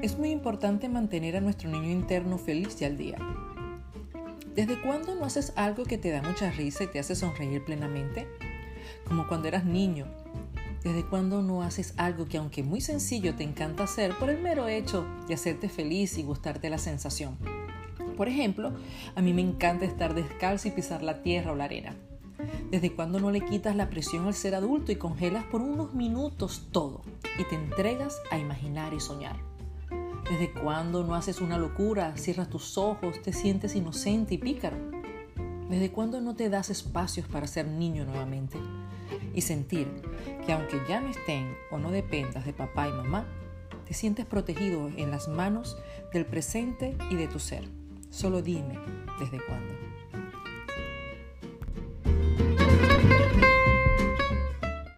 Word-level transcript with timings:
es 0.00 0.16
muy 0.16 0.30
importante 0.30 0.88
mantener 0.88 1.36
a 1.36 1.40
nuestro 1.40 1.68
niño 1.68 1.90
interno 1.90 2.38
feliz 2.38 2.80
y 2.80 2.84
al 2.84 2.96
día. 2.96 3.18
¿Desde 4.54 4.80
cuándo 4.80 5.14
no 5.16 5.24
haces 5.24 5.52
algo 5.56 5.84
que 5.84 5.98
te 5.98 6.10
da 6.10 6.22
mucha 6.22 6.50
risa 6.52 6.84
y 6.84 6.86
te 6.86 7.00
hace 7.00 7.16
sonreír 7.16 7.64
plenamente? 7.64 8.28
Como 9.06 9.26
cuando 9.26 9.48
eras 9.48 9.64
niño. 9.64 10.06
¿Desde 10.84 11.04
cuándo 11.04 11.42
no 11.42 11.62
haces 11.62 11.94
algo 11.96 12.26
que 12.26 12.38
aunque 12.38 12.62
muy 12.62 12.80
sencillo 12.80 13.34
te 13.34 13.42
encanta 13.42 13.84
hacer 13.84 14.16
por 14.16 14.30
el 14.30 14.40
mero 14.40 14.68
hecho 14.68 15.04
de 15.26 15.34
hacerte 15.34 15.68
feliz 15.68 16.16
y 16.16 16.22
gustarte 16.22 16.70
la 16.70 16.78
sensación? 16.78 17.36
Por 18.16 18.28
ejemplo, 18.28 18.72
a 19.16 19.20
mí 19.20 19.32
me 19.32 19.42
encanta 19.42 19.84
estar 19.84 20.14
descalzo 20.14 20.68
y 20.68 20.72
pisar 20.72 21.02
la 21.02 21.22
tierra 21.22 21.52
o 21.52 21.56
la 21.56 21.64
arena. 21.64 21.96
¿Desde 22.70 22.92
cuándo 22.92 23.18
no 23.18 23.32
le 23.32 23.40
quitas 23.40 23.74
la 23.74 23.90
presión 23.90 24.26
al 24.26 24.34
ser 24.34 24.54
adulto 24.54 24.92
y 24.92 24.96
congelas 24.96 25.44
por 25.44 25.60
unos 25.60 25.94
minutos 25.94 26.68
todo 26.70 27.02
y 27.36 27.44
te 27.44 27.56
entregas 27.56 28.16
a 28.30 28.38
imaginar 28.38 28.94
y 28.94 29.00
soñar? 29.00 29.57
¿Desde 30.30 30.52
cuándo 30.52 31.04
no 31.04 31.14
haces 31.14 31.40
una 31.40 31.56
locura, 31.56 32.14
cierras 32.18 32.50
tus 32.50 32.76
ojos, 32.76 33.22
te 33.22 33.32
sientes 33.32 33.74
inocente 33.74 34.34
y 34.34 34.38
pícaro? 34.38 34.76
¿Desde 35.70 35.90
cuándo 35.90 36.20
no 36.20 36.36
te 36.36 36.50
das 36.50 36.68
espacios 36.68 37.26
para 37.26 37.46
ser 37.46 37.66
niño 37.66 38.04
nuevamente? 38.04 38.58
Y 39.34 39.40
sentir 39.40 39.88
que 40.44 40.52
aunque 40.52 40.82
ya 40.86 41.00
no 41.00 41.08
estén 41.08 41.56
o 41.70 41.78
no 41.78 41.90
dependas 41.90 42.44
de 42.44 42.52
papá 42.52 42.88
y 42.88 42.92
mamá, 42.92 43.26
te 43.86 43.94
sientes 43.94 44.26
protegido 44.26 44.88
en 44.88 45.10
las 45.10 45.28
manos 45.28 45.78
del 46.12 46.26
presente 46.26 46.94
y 47.08 47.14
de 47.14 47.26
tu 47.26 47.38
ser. 47.38 47.66
Solo 48.10 48.42
dime 48.42 48.78
desde 49.18 49.40
cuándo. 49.46 49.87